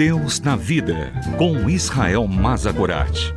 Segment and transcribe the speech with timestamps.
[0.00, 3.34] Deus na Vida, com Israel Mazagorat.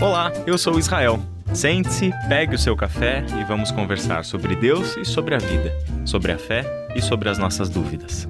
[0.00, 1.22] Olá, eu sou Israel.
[1.52, 5.70] Sente-se, pegue o seu café e vamos conversar sobre Deus e sobre a vida,
[6.06, 6.64] sobre a fé
[6.94, 8.26] e sobre as nossas dúvidas.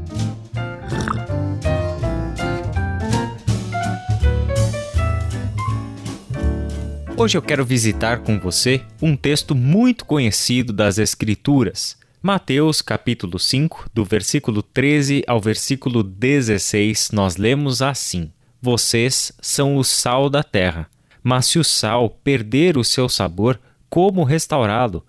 [7.17, 11.97] Hoje eu quero visitar com você um texto muito conhecido das Escrituras.
[12.27, 19.85] Mateus capítulo 5, do versículo 13 ao versículo 16, nós lemos assim: Vocês são o
[19.85, 20.91] sal da terra,
[21.23, 25.07] mas se o sal perder o seu sabor, como restaurá-lo?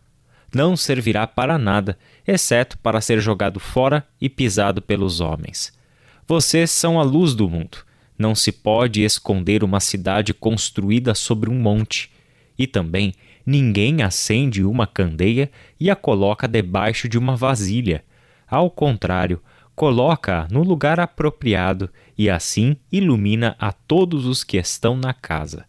[0.54, 5.74] Não servirá para nada, exceto para ser jogado fora e pisado pelos homens.
[6.28, 7.80] Vocês são a luz do mundo.
[8.16, 12.12] Não se pode esconder uma cidade construída sobre um monte.
[12.60, 13.16] E também
[13.48, 18.04] ninguém acende uma candeia e a coloca debaixo de uma vasilha.
[18.46, 19.42] Ao contrário,
[19.74, 25.66] coloca-a no lugar apropriado e assim ilumina a todos os que estão na casa.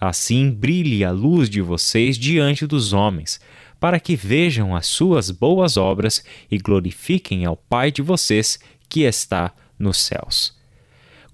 [0.00, 3.40] Assim brilhe a luz de vocês diante dos homens,
[3.80, 9.52] para que vejam as suas boas obras e glorifiquem ao Pai de vocês que está
[9.76, 10.54] nos céus.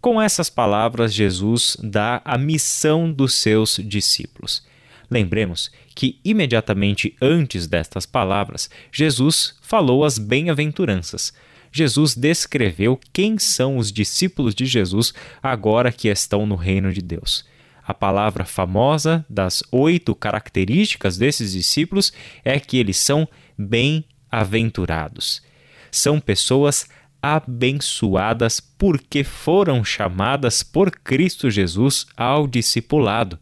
[0.01, 4.65] Com essas palavras, Jesus dá a missão dos seus discípulos.
[5.13, 11.35] Lembremos que imediatamente antes destas palavras, Jesus falou as bem-aventuranças.
[11.71, 17.45] Jesus descreveu quem são os discípulos de Jesus agora que estão no reino de Deus.
[17.87, 22.11] A palavra famosa das oito características desses discípulos
[22.43, 25.43] é que eles são bem-aventurados.
[25.91, 26.89] São pessoas
[27.21, 33.39] abençoadas porque foram chamadas por Cristo Jesus ao discipulado.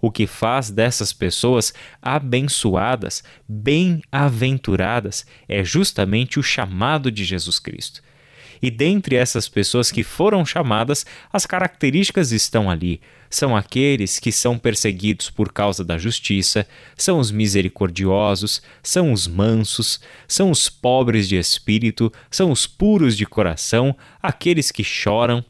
[0.00, 8.02] O que faz dessas pessoas abençoadas, bem-aventuradas, é justamente o chamado de Jesus Cristo.
[8.62, 13.00] E dentre essas pessoas que foram chamadas, as características estão ali.
[13.30, 20.00] São aqueles que são perseguidos por causa da justiça, são os misericordiosos, são os mansos,
[20.28, 25.44] são os pobres de espírito, são os puros de coração, aqueles que choram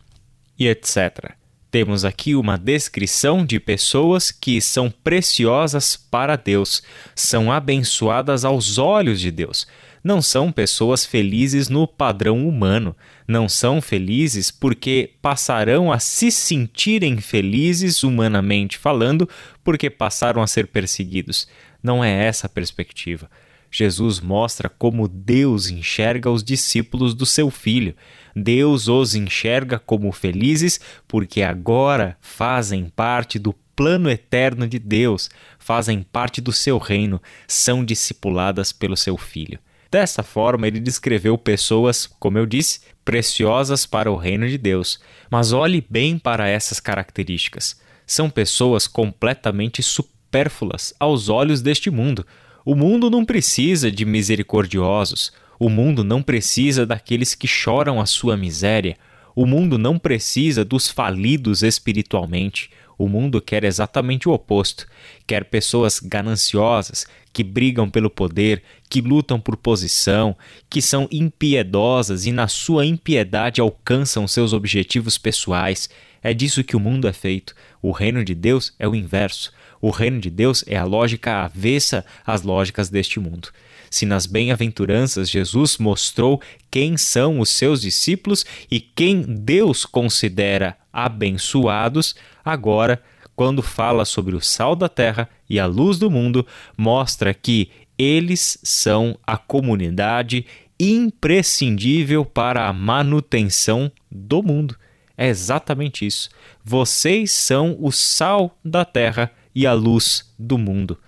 [0.58, 1.39] e etc.
[1.70, 6.82] Temos aqui uma descrição de pessoas que são preciosas para Deus,
[7.14, 9.68] são abençoadas aos olhos de Deus.
[10.02, 12.96] Não são pessoas felizes no padrão humano,
[13.28, 19.28] não são felizes porque passarão a se sentirem felizes humanamente falando
[19.62, 21.46] porque passaram a ser perseguidos.
[21.80, 23.30] Não é essa a perspectiva.
[23.70, 27.94] Jesus mostra como Deus enxerga os discípulos do seu filho.
[28.34, 36.02] Deus os enxerga como felizes porque agora fazem parte do plano eterno de Deus, fazem
[36.02, 39.58] parte do seu reino, são discipuladas pelo seu filho.
[39.90, 45.00] Dessa forma, ele descreveu pessoas, como eu disse, preciosas para o reino de Deus.
[45.28, 47.80] Mas olhe bem para essas características.
[48.06, 52.24] São pessoas completamente supérfluas aos olhos deste mundo.
[52.64, 55.32] O mundo não precisa de misericordiosos.
[55.58, 58.96] O mundo não precisa daqueles que choram a sua miséria.
[59.34, 62.70] O mundo não precisa dos falidos espiritualmente.
[62.98, 64.86] O mundo quer exatamente o oposto.
[65.26, 70.36] Quer pessoas gananciosas, que brigam pelo poder, que lutam por posição,
[70.68, 75.88] que são impiedosas e, na sua impiedade, alcançam seus objetivos pessoais.
[76.22, 77.54] É disso que o mundo é feito.
[77.80, 79.52] O reino de Deus é o inverso.
[79.80, 83.48] O reino de Deus é a lógica avessa às lógicas deste mundo.
[83.90, 92.14] Se nas bem-aventuranças Jesus mostrou quem são os seus discípulos e quem Deus considera abençoados,
[92.44, 93.02] agora,
[93.34, 98.58] quando fala sobre o sal da terra e a luz do mundo, mostra que eles
[98.62, 100.46] são a comunidade
[100.78, 104.76] imprescindível para a manutenção do mundo.
[105.20, 106.30] É exatamente isso.
[106.64, 110.98] Vocês são o sal da terra e a luz do mundo.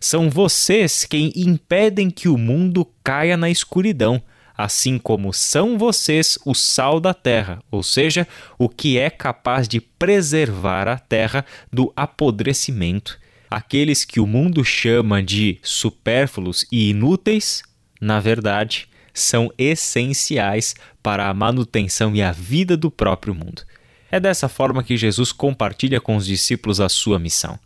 [0.00, 4.22] São vocês quem impedem que o mundo caia na escuridão
[4.58, 8.26] assim como são vocês o sal da terra, ou seja,
[8.58, 13.20] o que é capaz de preservar a terra do apodrecimento.
[13.48, 17.62] Aqueles que o mundo chama de supérfluos e inúteis,
[18.00, 23.62] na verdade, são essenciais para a manutenção e a vida do próprio mundo.
[24.10, 27.58] É dessa forma que Jesus compartilha com os discípulos a sua missão.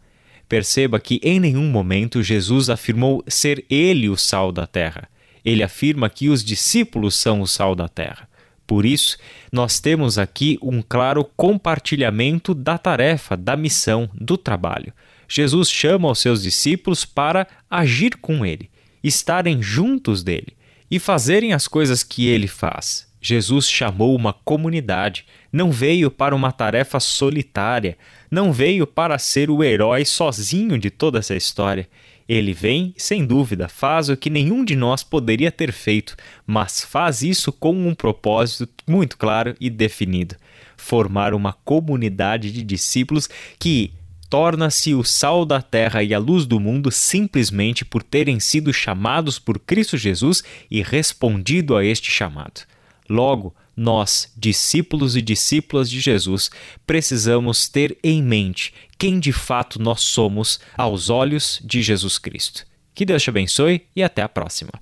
[0.49, 5.09] Perceba que em nenhum momento Jesus afirmou ser ele o sal da terra.
[5.45, 8.29] Ele afirma que os discípulos são o sal da terra.
[8.67, 9.19] Por isso,
[9.53, 14.93] nós temos aqui um claro compartilhamento da tarefa, da missão, do trabalho.
[15.29, 18.71] Jesus chama os seus discípulos para agir com ele,
[19.03, 20.57] estarem juntos dele.
[20.93, 23.11] E fazerem as coisas que ele faz.
[23.19, 27.97] Jesus chamou uma comunidade, não veio para uma tarefa solitária,
[28.31, 31.89] não veio para ser o herói sozinho de toda essa história.
[32.29, 36.15] Ele vem, sem dúvida, faz o que nenhum de nós poderia ter feito,
[36.47, 40.37] mas faz isso com um propósito muito claro e definido:
[40.77, 43.95] formar uma comunidade de discípulos que
[44.33, 49.39] torna-se o sal da terra e a luz do mundo simplesmente por terem sido chamados
[49.39, 52.63] por Cristo Jesus e respondido a este chamado.
[53.11, 56.51] Logo, nós, discípulos e discípulas de Jesus,
[56.87, 62.65] precisamos ter em mente quem de fato nós somos aos olhos de Jesus Cristo.
[62.95, 64.73] Que Deus te abençoe e até a próxima.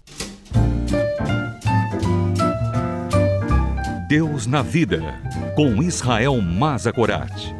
[4.08, 5.20] Deus na Vida,
[5.56, 7.59] com Israel Mazakorat.